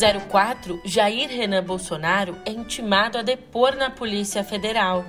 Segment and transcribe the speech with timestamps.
[0.00, 5.04] 04, Jair Renan Bolsonaro é intimado a depor na Polícia Federal.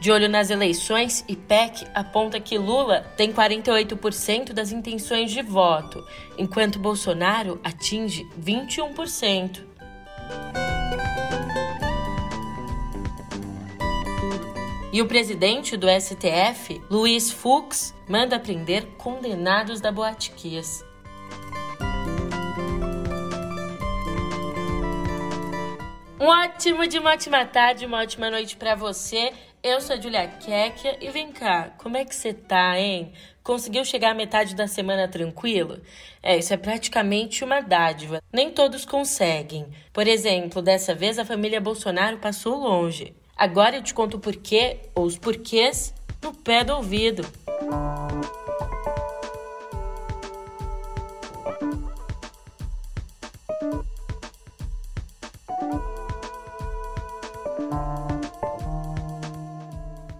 [0.00, 6.04] De olho nas eleições, IPEC aponta que Lula tem 48% das intenções de voto,
[6.36, 9.60] enquanto Bolsonaro atinge 21%.
[14.92, 20.84] E o presidente do STF, Luiz Fux, manda prender condenados da Boate Kiss.
[26.20, 29.32] Um ótimo de uma ótima tarde, uma ótima noite para você.
[29.62, 33.14] Eu sou a Julia Kekia e vem cá, como é que você tá, hein?
[33.42, 35.80] Conseguiu chegar à metade da semana tranquilo?
[36.22, 38.20] É, isso é praticamente uma dádiva.
[38.30, 39.66] Nem todos conseguem.
[39.90, 43.14] Por exemplo, dessa vez a família Bolsonaro passou longe.
[43.42, 47.26] Agora eu te conto o porquê, ou os porquês, no pé do ouvido.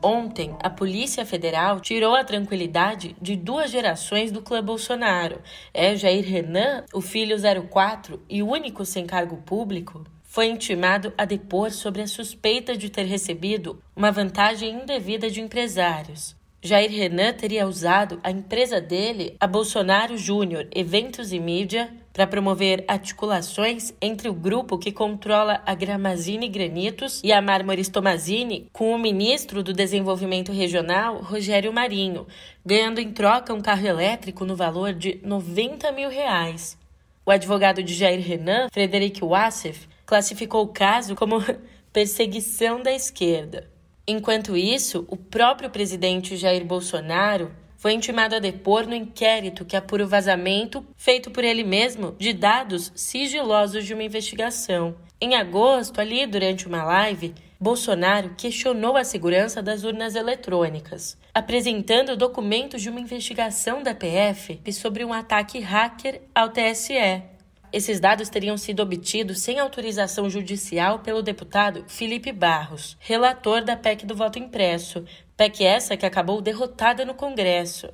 [0.02, 5.40] Ontem, a Polícia Federal tirou a tranquilidade de duas gerações do clã Bolsonaro.
[5.72, 7.36] É Jair Renan, o filho
[7.70, 13.04] 04 e único sem cargo público, foi intimado a depor sobre a suspeita de ter
[13.04, 16.34] recebido uma vantagem indevida de empresários.
[16.62, 22.82] Jair Renan teria usado a empresa dele, a Bolsonaro Júnior Eventos e Mídia, para promover
[22.88, 28.98] articulações entre o grupo que controla a Gramazine Granitos e a Mármores Tomazini com o
[28.98, 32.26] ministro do Desenvolvimento Regional, Rogério Marinho,
[32.64, 36.78] ganhando em troca um carro elétrico no valor de 90 mil reais.
[37.26, 41.42] O advogado de Jair Renan, Frederic Wassef, classificou o caso como
[41.90, 43.70] perseguição da esquerda.
[44.06, 50.04] Enquanto isso, o próprio presidente Jair Bolsonaro foi intimado a depor no inquérito que apura
[50.04, 54.94] o vazamento feito por ele mesmo de dados sigilosos de uma investigação.
[55.18, 62.82] Em agosto, ali durante uma live, Bolsonaro questionou a segurança das urnas eletrônicas, apresentando documentos
[62.82, 67.31] de uma investigação da PF sobre um ataque hacker ao TSE.
[67.72, 74.04] Esses dados teriam sido obtidos sem autorização judicial pelo deputado Felipe Barros, relator da PEC
[74.04, 75.04] do voto impresso,
[75.36, 77.88] PEC essa que acabou derrotada no Congresso.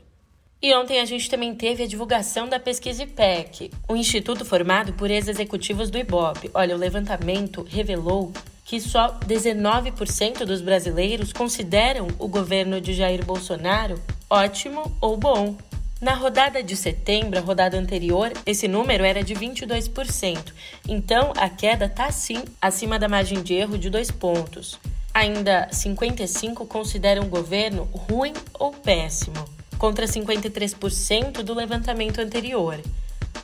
[0.60, 5.08] E ontem a gente também teve a divulgação da pesquisa IPEC, um instituto formado por
[5.08, 6.50] ex-executivos do IBOP.
[6.52, 8.32] Olha, o levantamento revelou
[8.64, 15.56] que só 19% dos brasileiros consideram o governo de Jair Bolsonaro ótimo ou bom.
[16.00, 20.53] Na rodada de setembro, a rodada anterior, esse número era de 22%.
[20.88, 24.78] Então, a queda está sim acima da margem de erro de dois pontos.
[25.12, 29.44] Ainda 55 consideram o governo ruim ou péssimo,
[29.76, 32.81] contra 53% do levantamento anterior.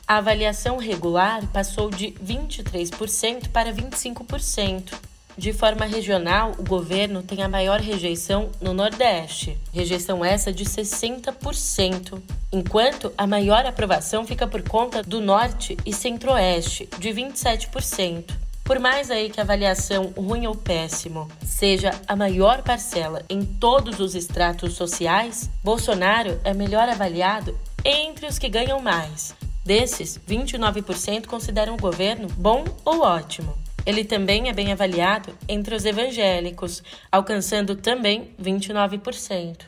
[0.07, 4.93] A avaliação regular passou de 23% para 25%.
[5.37, 12.21] De forma regional, o governo tem a maior rejeição no Nordeste, rejeição essa de 60%,
[12.53, 18.45] enquanto a maior aprovação fica por conta do Norte e Centro-Oeste, de 27%.
[18.63, 23.99] Por mais aí que a avaliação ruim ou péssimo seja a maior parcela em todos
[23.99, 29.35] os estratos sociais, Bolsonaro é melhor avaliado entre os que ganham mais.
[29.63, 33.64] Desses, 29% consideram o governo bom ou ótimo.
[33.85, 36.81] Ele também é bem avaliado entre os evangélicos,
[37.11, 39.65] alcançando também 29%.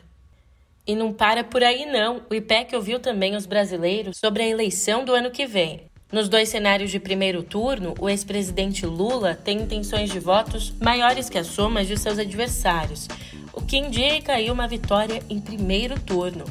[0.87, 2.21] E não para por aí não.
[2.29, 5.81] O IPEC ouviu também os brasileiros sobre a eleição do ano que vem.
[6.09, 11.37] Nos dois cenários de primeiro turno, o ex-presidente Lula tem intenções de votos maiores que
[11.37, 13.09] as somas de seus adversários,
[13.51, 16.45] o que indica aí uma vitória em primeiro turno.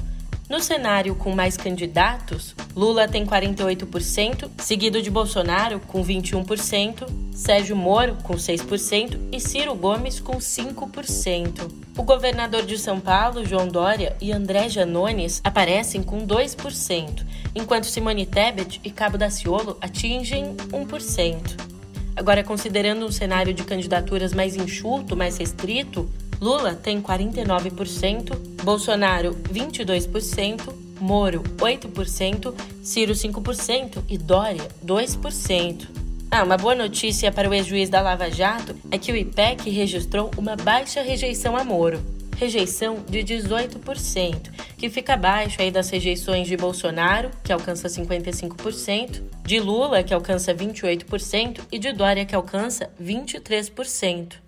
[0.48, 8.16] No cenário com mais candidatos, Lula tem 48%, seguido de Bolsonaro com 21%, Sérgio Moro
[8.22, 11.68] com 6% e Ciro Gomes com 5%.
[11.98, 18.24] O governador de São Paulo, João Dória, e André Janones aparecem com 2%, enquanto Simone
[18.24, 21.66] Tebet e Cabo Daciolo atingem 1%.
[22.14, 26.08] Agora, considerando um cenário de candidaturas mais enxuto, mais restrito,
[26.40, 35.88] Lula tem 49%, Bolsonaro 22%, Moro 8%, Ciro 5% e Dória 2%.
[36.30, 40.30] Ah, uma boa notícia para o ex-juiz da Lava Jato é que o IPEC registrou
[40.36, 42.04] uma baixa rejeição a Moro,
[42.36, 49.60] rejeição de 18%, que fica abaixo aí das rejeições de Bolsonaro, que alcança 55%, de
[49.60, 54.45] Lula, que alcança 28%, e de Dória, que alcança 23%.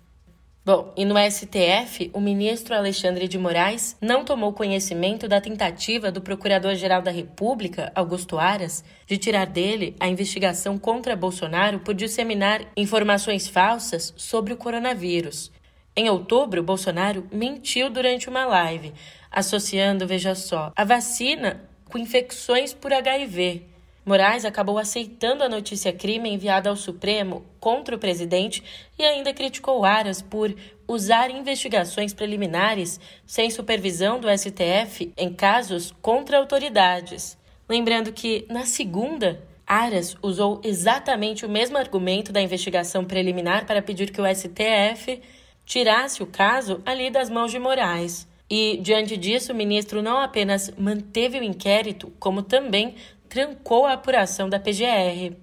[0.71, 6.21] Bom, e no STF, o ministro Alexandre de Moraes não tomou conhecimento da tentativa do
[6.21, 13.47] Procurador-Geral da República, Augusto Aras, de tirar dele a investigação contra Bolsonaro por disseminar informações
[13.47, 15.51] falsas sobre o coronavírus.
[15.95, 18.93] Em outubro, Bolsonaro mentiu durante uma live,
[19.31, 23.65] associando, veja só, a vacina com infecções por HIV.
[24.05, 28.63] Moraes acabou aceitando a notícia crime enviada ao Supremo contra o presidente
[28.97, 30.55] e ainda criticou Aras por
[30.87, 37.37] usar investigações preliminares sem supervisão do STF em casos contra autoridades.
[37.67, 44.11] Lembrando que, na segunda, Aras usou exatamente o mesmo argumento da investigação preliminar para pedir
[44.11, 45.21] que o STF
[45.63, 48.27] tirasse o caso ali das mãos de Moraes.
[48.49, 52.95] E, diante disso, o ministro não apenas manteve o inquérito, como também
[53.29, 55.37] trancou a apuração da PGR.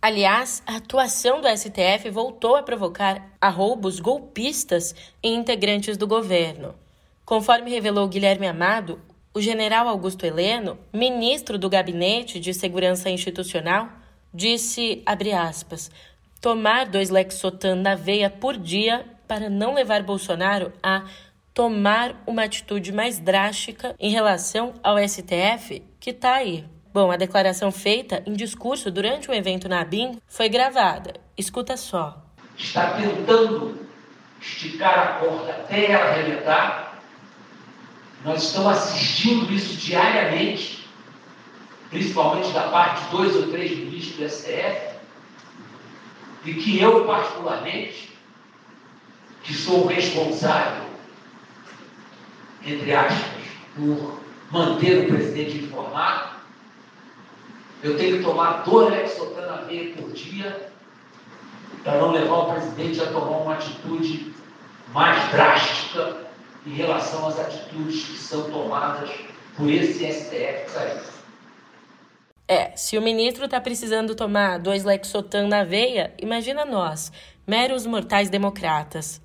[0.00, 6.74] Aliás, a atuação do STF voltou a provocar arroubos golpistas em integrantes do governo.
[7.24, 9.00] Conforme revelou Guilherme Amado,
[9.34, 13.88] o general Augusto Heleno, ministro do Gabinete de Segurança Institucional,
[14.32, 15.90] disse, aspas,
[16.40, 21.04] tomar dois Lexotan na veia por dia para não levar Bolsonaro a
[21.56, 26.66] tomar uma atitude mais drástica em relação ao STF que está aí.
[26.92, 31.14] Bom, a declaração feita em discurso durante o evento na ABIN foi gravada.
[31.34, 32.22] Escuta só.
[32.58, 33.88] Está tentando
[34.38, 37.00] esticar a corda até ela arrebentar.
[38.22, 40.86] Nós estamos assistindo isso diariamente,
[41.88, 44.96] principalmente da parte de dois ou três ministros do STF,
[46.44, 48.12] e que eu, particularmente,
[49.42, 50.85] que sou o responsável
[52.66, 54.20] entre aspas, por
[54.50, 56.36] manter o presidente informado.
[57.82, 60.70] Eu tenho que tomar dois Lexotan veia por dia
[61.84, 64.34] para não levar o presidente a tomar uma atitude
[64.92, 66.16] mais drástica
[66.66, 69.10] em relação às atitudes que são tomadas
[69.56, 71.00] por esse STF aí.
[72.48, 77.12] É, se o ministro está precisando tomar dois Lexotan na veia, imagina nós,
[77.46, 79.20] meros mortais democratas.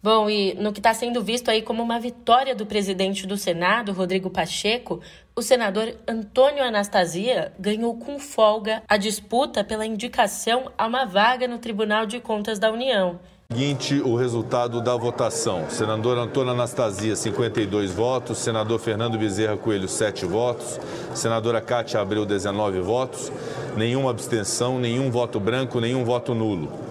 [0.00, 3.92] Bom, e no que está sendo visto aí como uma vitória do presidente do Senado,
[3.92, 5.00] Rodrigo Pacheco,
[5.34, 11.58] o senador Antônio Anastasia ganhou com folga a disputa pela indicação a uma vaga no
[11.58, 13.18] Tribunal de Contas da União.
[13.50, 15.68] Seguinte o resultado da votação.
[15.68, 18.38] Senador Antônio Anastasia, 52 votos.
[18.38, 20.78] Senador Fernando Bezerra Coelho, 7 votos.
[21.14, 23.32] Senadora Cátia Abreu, 19 votos.
[23.76, 26.87] Nenhuma abstenção, nenhum voto branco, nenhum voto nulo.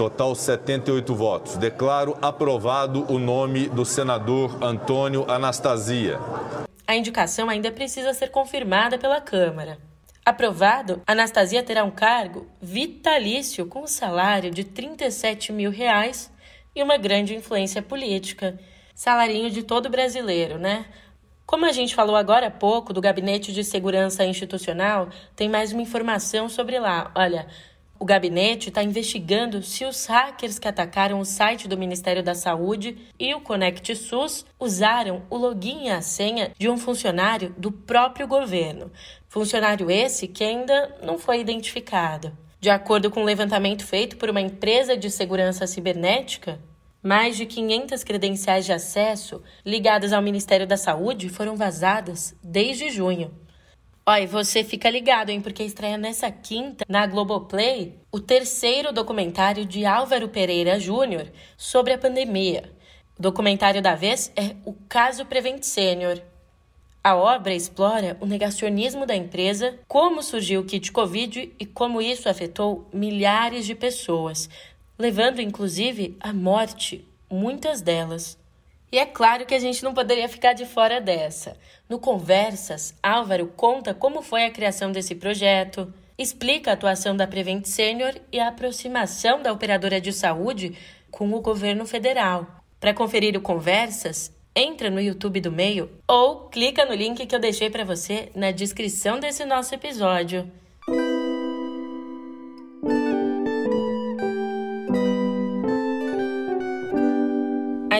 [0.00, 1.56] Total 78 votos.
[1.58, 6.18] Declaro aprovado o nome do senador Antônio Anastasia.
[6.86, 9.76] A indicação ainda precisa ser confirmada pela Câmara.
[10.24, 16.32] Aprovado, Anastasia terá um cargo vitalício com um salário de 37 mil reais
[16.74, 18.58] e uma grande influência política.
[18.94, 20.86] Salarinho de todo brasileiro, né?
[21.44, 25.82] Como a gente falou agora há pouco do Gabinete de Segurança Institucional, tem mais uma
[25.82, 27.10] informação sobre lá.
[27.14, 27.48] Olha,
[28.00, 32.96] o gabinete está investigando se os hackers que atacaram o site do Ministério da Saúde
[33.18, 38.26] e o Conect SUS usaram o login e a senha de um funcionário do próprio
[38.26, 38.90] governo.
[39.28, 42.32] Funcionário esse que ainda não foi identificado.
[42.58, 46.58] De acordo com um levantamento feito por uma empresa de segurança cibernética,
[47.02, 53.30] mais de 500 credenciais de acesso ligadas ao Ministério da Saúde foram vazadas desde junho.
[54.12, 55.40] Olha, você fica ligado, hein?
[55.40, 61.98] Porque estreia nessa quinta, na Globoplay, o terceiro documentário de Álvaro Pereira Júnior sobre a
[61.98, 62.72] pandemia.
[63.16, 66.20] O documentário da vez é O Caso Prevent Senior.
[67.04, 72.28] A obra explora o negacionismo da empresa, como surgiu o kit Covid e como isso
[72.28, 74.50] afetou milhares de pessoas,
[74.98, 78.39] levando inclusive à morte, muitas delas.
[78.92, 81.56] E é claro que a gente não poderia ficar de fora dessa.
[81.88, 87.64] No Conversas, Álvaro conta como foi a criação desse projeto, explica a atuação da Prevent
[87.66, 90.76] Senior e a aproximação da operadora de saúde
[91.10, 92.46] com o governo federal.
[92.78, 97.40] Para conferir o Conversas, entra no YouTube do Meio ou clica no link que eu
[97.40, 100.50] deixei para você na descrição desse nosso episódio.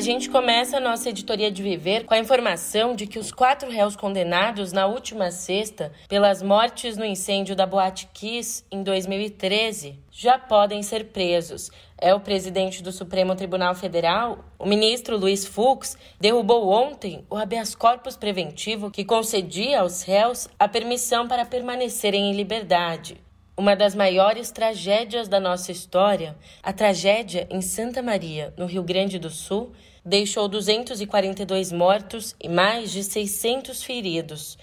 [0.00, 3.71] A gente começa a nossa editoria de Viver com a informação de que os quatro
[3.71, 10.38] réus condenados na última sexta pelas mortes no incêndio da Boate Kiss em 2013 já
[10.38, 11.71] podem ser presos.
[11.99, 17.75] É o presidente do Supremo Tribunal Federal, o ministro Luiz Fux, derrubou ontem o habeas
[17.75, 23.21] corpus preventivo que concedia aos réus a permissão para permanecerem em liberdade.
[23.54, 29.19] Uma das maiores tragédias da nossa história, a tragédia em Santa Maria, no Rio Grande
[29.19, 29.75] do Sul,
[30.10, 34.58] deixou 242 mortos e mais de 600 feridos.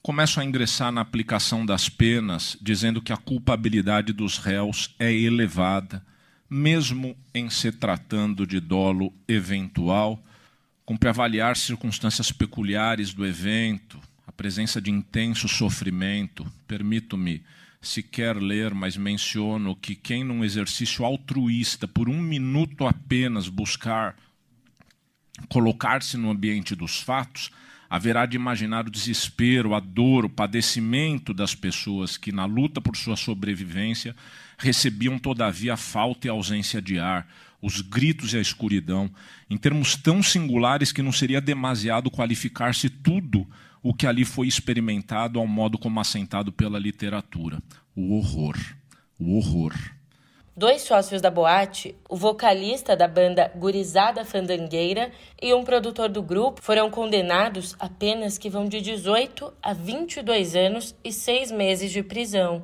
[0.00, 6.04] Começo a ingressar na aplicação das penas, dizendo que a culpabilidade dos réus é elevada,
[6.48, 10.22] mesmo em se tratando de dolo eventual,
[10.84, 16.46] cumpre avaliar circunstâncias peculiares do evento, a presença de intenso sofrimento.
[16.68, 17.42] Permito-me
[17.80, 24.14] sequer ler, mas menciono que quem, num exercício altruísta, por um minuto apenas buscar
[25.48, 27.50] colocar-se no ambiente dos fatos,
[27.88, 32.96] haverá de imaginar o desespero, a dor, o padecimento das pessoas que, na luta por
[32.96, 34.16] sua sobrevivência,
[34.56, 37.28] recebiam, todavia, a falta e a ausência de ar,
[37.60, 39.10] os gritos e a escuridão,
[39.48, 43.46] em termos tão singulares que não seria demasiado qualificar-se tudo
[43.82, 47.62] o que ali foi experimentado ao modo como assentado pela literatura.
[47.94, 48.56] O horror.
[49.18, 49.74] O horror.
[50.54, 56.60] Dois sócios da boate, o vocalista da banda Gurizada Fandangueira e um produtor do grupo,
[56.60, 62.02] foram condenados a penas que vão de 18 a 22 anos e seis meses de
[62.02, 62.62] prisão.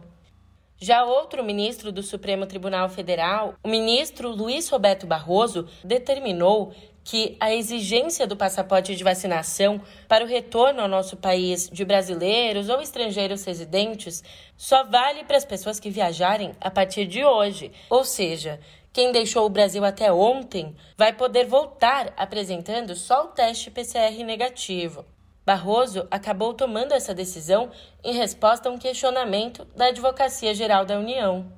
[0.77, 6.75] Já outro ministro do Supremo Tribunal Federal, o ministro Luiz Roberto Barroso, determinou
[7.09, 12.69] que a exigência do passaporte de vacinação para o retorno ao nosso país de brasileiros
[12.69, 14.23] ou estrangeiros residentes
[14.59, 17.73] só vale para as pessoas que viajarem a partir de hoje.
[17.89, 18.61] Ou seja,
[18.93, 25.03] quem deixou o Brasil até ontem vai poder voltar apresentando só o teste PCR negativo.
[25.47, 27.71] Barroso acabou tomando essa decisão
[28.05, 31.51] em resposta a um questionamento da Advocacia Geral da União.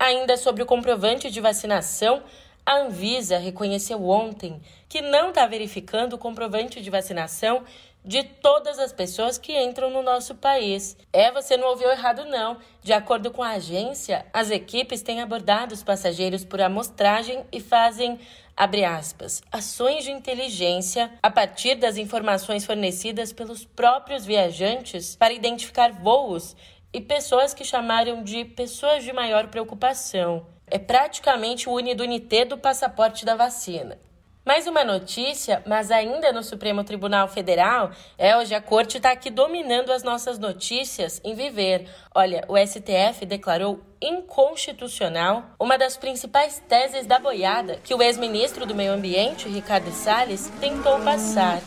[0.00, 2.24] Ainda sobre o comprovante de vacinação,
[2.66, 7.62] a Anvisa reconheceu ontem que não está verificando o comprovante de vacinação
[8.04, 10.96] de todas as pessoas que entram no nosso país.
[11.12, 12.58] É, você não ouviu errado, não.
[12.82, 18.18] De acordo com a agência, as equipes têm abordado os passageiros por amostragem e fazem,
[18.56, 26.56] aspas, ações de inteligência a partir das informações fornecidas pelos próprios viajantes para identificar voos
[26.92, 33.24] e pessoas que chamaram de pessoas de maior preocupação é praticamente o unidunité do passaporte
[33.24, 33.98] da vacina.
[34.46, 39.28] Mais uma notícia, mas ainda no Supremo Tribunal Federal, é hoje a corte está aqui
[39.28, 41.88] dominando as nossas notícias em viver.
[42.14, 48.72] Olha, o STF declarou inconstitucional uma das principais teses da boiada que o ex-ministro do
[48.72, 51.60] Meio Ambiente, Ricardo Salles, tentou passar.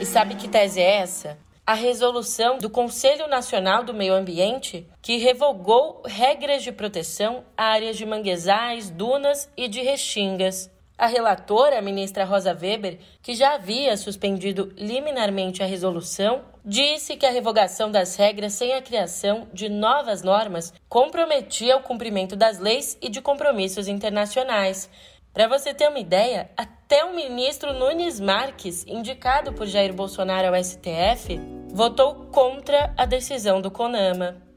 [0.00, 1.47] E sabe que tese é essa?
[1.68, 7.98] A resolução do Conselho Nacional do Meio Ambiente, que revogou regras de proteção a áreas
[7.98, 10.70] de manguezais, dunas e de restingas.
[10.96, 17.26] A relatora, a ministra Rosa Weber, que já havia suspendido liminarmente a resolução, disse que
[17.26, 22.96] a revogação das regras sem a criação de novas normas comprometia o cumprimento das leis
[23.02, 24.88] e de compromissos internacionais.
[25.34, 30.64] Para você ter uma ideia, até o ministro Nunes Marques, indicado por Jair Bolsonaro ao
[30.64, 34.48] STF, votou contra a decisão do CONAMA.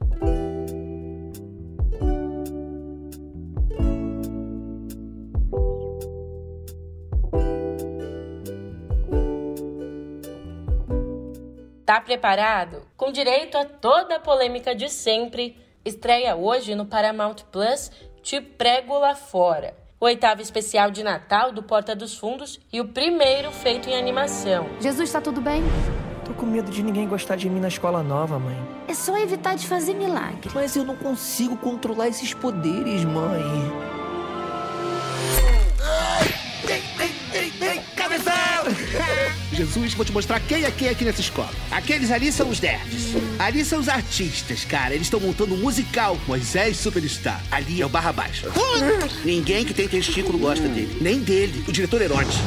[11.86, 12.84] Tá preparado?
[12.96, 17.92] Com direito a toda a polêmica de sempre, estreia hoje no Paramount Plus
[18.22, 22.88] Te Prego Lá Fora, o oitavo especial de Natal do Porta dos Fundos e o
[22.88, 24.70] primeiro feito em animação.
[24.80, 25.62] Jesus, está tudo bem?
[26.42, 28.58] Com medo de ninguém gostar de mim na escola nova, mãe.
[28.88, 30.50] É só evitar de fazer milagre.
[30.56, 33.72] Mas eu não consigo controlar esses poderes, mãe.
[36.68, 38.34] Ei, ei, ei, ei, cabeção!
[39.54, 41.52] Jesus, vou te mostrar quem é quem aqui nessa escola.
[41.70, 43.14] Aqueles ali são os nerds.
[43.38, 44.96] Ali são os artistas, cara.
[44.96, 46.18] Eles estão montando um musical.
[46.28, 47.40] Moisés Superstar.
[47.52, 48.48] Ali é o Barra Baixa.
[49.24, 50.98] Ninguém que tem testículo gosta dele.
[51.00, 51.64] Nem dele.
[51.68, 52.40] O diretor Herodes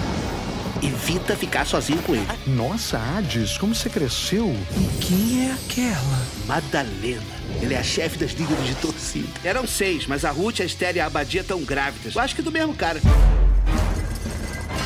[0.87, 2.27] evita ficar sozinho com ele.
[2.47, 4.55] Nossa, Hades, como você cresceu?
[4.77, 6.27] E quem é aquela?
[6.47, 7.23] Madalena.
[7.63, 9.29] Ela é a chefe das líderes de torcida.
[9.43, 12.15] Eram seis, mas a Ruth, a Esther e a Abadia estão grávidas.
[12.15, 13.01] Eu acho que do mesmo cara.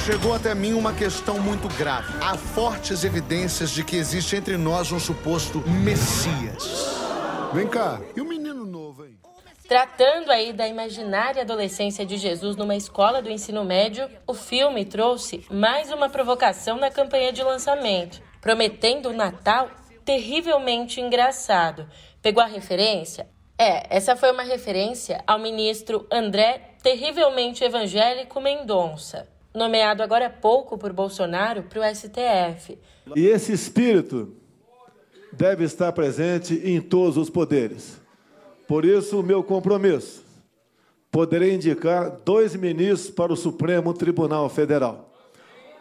[0.05, 2.15] Chegou até mim uma questão muito grave.
[2.21, 6.97] Há fortes evidências de que existe entre nós um suposto Messias.
[7.53, 8.48] Vem cá, e o menino?
[9.69, 15.45] Tratando aí da imaginária adolescência de Jesus numa escola do ensino médio, o filme trouxe
[15.51, 19.71] mais uma provocação na campanha de lançamento, prometendo um Natal
[20.07, 21.87] terrivelmente engraçado.
[22.23, 23.29] Pegou a referência?
[23.59, 30.79] É, essa foi uma referência ao ministro André Terrivelmente Evangélico Mendonça, nomeado agora há pouco
[30.79, 32.79] por Bolsonaro para o STF.
[33.15, 34.35] E esse espírito
[35.31, 38.08] deve estar presente em todos os poderes.
[38.69, 40.23] Por isso, o meu compromisso.
[41.11, 45.11] Poderei indicar dois ministros para o Supremo Tribunal Federal.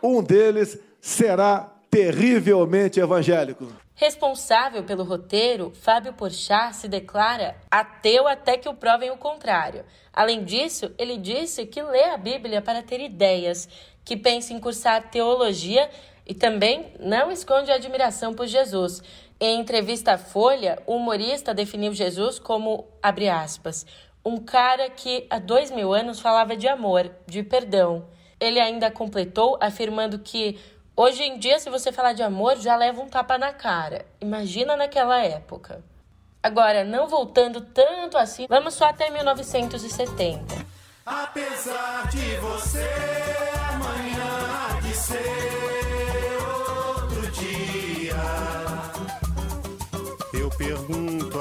[0.01, 3.67] Um deles será terrivelmente evangélico.
[3.93, 9.83] Responsável pelo roteiro, Fábio Porchat se declara ateu até que o provem o contrário.
[10.13, 13.67] Além disso, ele disse que lê a Bíblia para ter ideias,
[14.05, 15.89] que pensa em cursar teologia
[16.27, 19.01] e também não esconde admiração por Jesus.
[19.39, 23.85] Em entrevista à Folha, o humorista definiu Jesus como, abre aspas,
[24.25, 28.05] um cara que há dois mil anos falava de amor, de perdão.
[28.39, 30.59] Ele ainda completou afirmando que
[30.99, 34.03] Hoje em dia, se você falar de amor, já leva um tapa na cara.
[34.19, 35.83] Imagina naquela época.
[36.41, 40.55] Agora, não voltando tanto assim, vamos só até 1970.
[41.05, 42.89] Apesar de você,
[43.69, 45.46] amanhã há de ser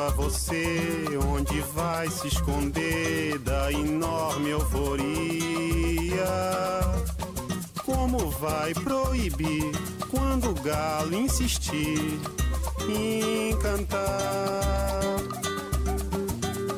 [0.07, 6.27] a você onde vai se esconder da enorme euforia
[7.85, 9.73] como vai proibir
[10.09, 12.21] quando o galo insistir
[12.89, 15.01] em cantar?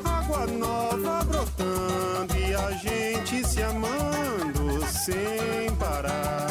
[0.03, 6.47] Água nova brotando e a gente se amando sem parar.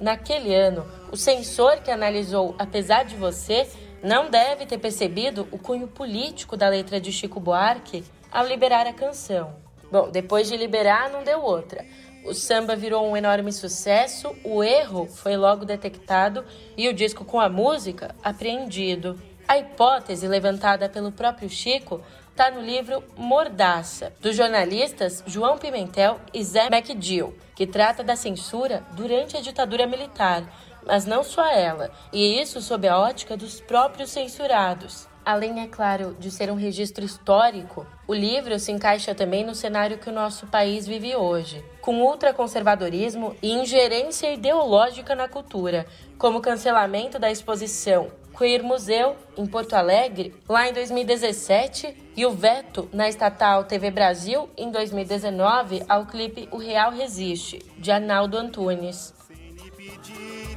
[0.00, 3.68] Naquele ano, o censor que analisou Apesar de Você
[4.02, 8.92] não deve ter percebido o cunho político da letra de Chico Buarque ao liberar a
[8.92, 9.56] canção.
[9.90, 11.84] Bom, depois de liberar, não deu outra.
[12.24, 16.44] O samba virou um enorme sucesso, o erro foi logo detectado
[16.76, 19.20] e o disco com a música apreendido.
[19.46, 26.42] A hipótese levantada pelo próprio Chico está no livro Mordaça, dos jornalistas João Pimentel e
[26.42, 30.42] Zé McDill, que trata da censura durante a ditadura militar,
[30.86, 35.08] mas não só ela, e isso sob a ótica dos próprios censurados.
[35.24, 39.98] Além, é claro, de ser um registro histórico, o livro se encaixa também no cenário
[39.98, 45.84] que o nosso país vive hoje, com ultraconservadorismo e ingerência ideológica na cultura,
[46.16, 52.30] como o cancelamento da exposição Queer Museu, em Porto Alegre, lá em 2017, e o
[52.30, 59.14] veto na estatal TV Brasil, em 2019, ao clipe O Real Resiste, de Arnaldo Antunes.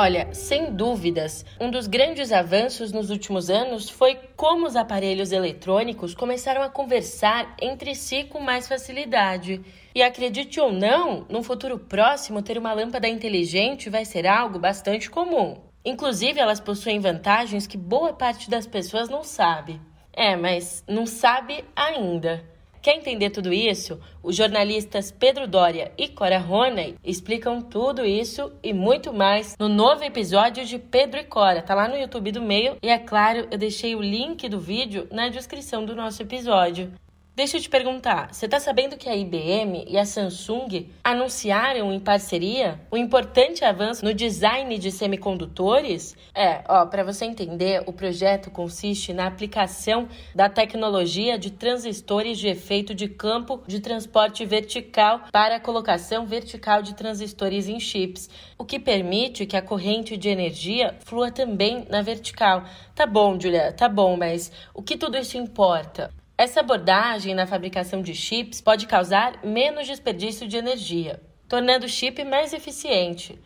[0.00, 6.14] Olha, sem dúvidas, um dos grandes avanços nos últimos anos foi como os aparelhos eletrônicos
[6.14, 9.60] começaram a conversar entre si com mais facilidade.
[9.92, 15.10] E acredite ou não, num futuro próximo, ter uma lâmpada inteligente vai ser algo bastante
[15.10, 15.56] comum.
[15.84, 19.80] Inclusive, elas possuem vantagens que boa parte das pessoas não sabe.
[20.12, 22.44] É, mas não sabe ainda.
[22.80, 23.98] Quer entender tudo isso?
[24.22, 30.04] Os jornalistas Pedro Doria e Cora Roney explicam tudo isso e muito mais no novo
[30.04, 31.62] episódio de Pedro e Cora.
[31.62, 35.08] Tá lá no YouTube do Meio e é claro, eu deixei o link do vídeo
[35.10, 36.92] na descrição do nosso episódio.
[37.38, 42.00] Deixa eu te perguntar, você está sabendo que a IBM e a Samsung anunciaram em
[42.00, 46.16] parceria o importante avanço no design de semicondutores?
[46.34, 52.48] É, ó, para você entender, o projeto consiste na aplicação da tecnologia de transistores de
[52.48, 58.64] efeito de campo de transporte vertical para a colocação vertical de transistores em chips, o
[58.64, 62.64] que permite que a corrente de energia flua também na vertical.
[62.96, 66.10] Tá bom, Julia, tá bom, mas o que tudo isso importa?
[66.38, 72.22] Essa abordagem na fabricação de chips pode causar menos desperdício de energia, tornando o chip
[72.22, 73.36] mais eficiente.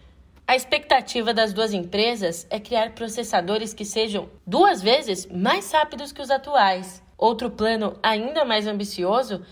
[0.47, 6.21] A expectativa das duas empresas é criar processadores que sejam duas vezes mais rápidos que
[6.21, 7.03] os atuais.
[7.17, 9.43] Outro plano ainda mais ambicioso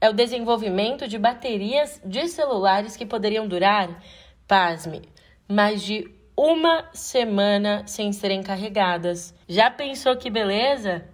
[0.00, 4.02] é o desenvolvimento de baterias de celulares que poderiam durar,
[4.48, 5.02] pasme,
[5.46, 9.32] mais de uma semana sem serem carregadas.
[9.48, 11.04] Já pensou que beleza?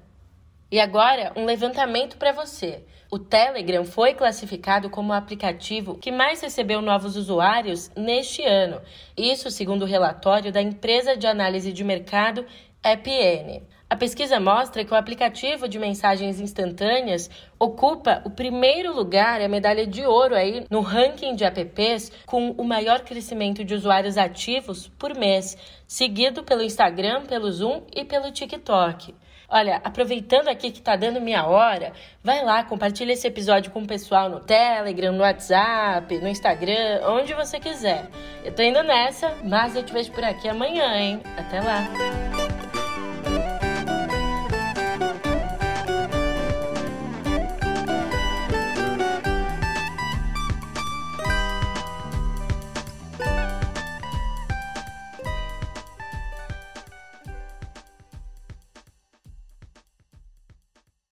[0.70, 2.84] E agora, um levantamento para você.
[3.08, 8.80] O Telegram foi classificado como o aplicativo que mais recebeu novos usuários neste ano,
[9.16, 12.44] isso segundo o relatório da empresa de análise de mercado
[12.82, 13.62] EPN.
[13.88, 19.86] A pesquisa mostra que o aplicativo de mensagens instantâneas ocupa o primeiro lugar, a medalha
[19.86, 25.16] de ouro aí no ranking de apps com o maior crescimento de usuários ativos por
[25.16, 29.14] mês, seguido pelo Instagram, pelo Zoom e pelo TikTok.
[29.48, 33.86] Olha, aproveitando aqui que tá dando minha hora, vai lá, compartilha esse episódio com o
[33.86, 38.08] pessoal no Telegram, no WhatsApp, no Instagram, onde você quiser.
[38.44, 41.20] Eu tô indo nessa, mas eu te vejo por aqui amanhã, hein?
[41.36, 42.45] Até lá!